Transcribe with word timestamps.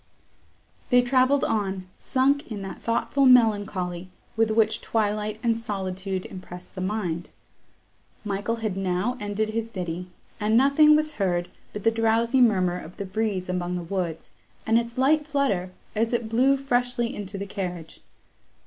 They 0.89 1.03
travelled 1.03 1.43
on, 1.43 1.85
sunk 1.95 2.51
in 2.51 2.63
that 2.63 2.81
thoughtful 2.81 3.27
melancholy, 3.27 4.09
with 4.35 4.49
which 4.49 4.81
twilight 4.81 5.39
and 5.43 5.55
solitude 5.55 6.25
impress 6.25 6.69
the 6.69 6.81
mind. 6.81 7.29
Michael 8.25 8.55
had 8.65 8.75
now 8.75 9.15
ended 9.19 9.49
his 9.49 9.69
ditty, 9.69 10.07
and 10.39 10.57
nothing 10.57 10.95
was 10.95 11.11
heard 11.21 11.49
but 11.71 11.83
the 11.83 11.91
drowsy 11.91 12.41
murmur 12.41 12.79
of 12.79 12.97
the 12.97 13.05
breeze 13.05 13.47
among 13.47 13.75
the 13.75 13.83
woods, 13.83 14.31
and 14.65 14.79
its 14.79 14.97
light 14.97 15.27
flutter, 15.27 15.69
as 15.95 16.13
it 16.13 16.29
blew 16.29 16.57
freshly 16.57 17.15
into 17.15 17.37
the 17.37 17.45
carriage. 17.45 17.99